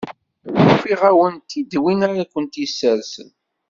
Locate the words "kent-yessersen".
2.31-3.29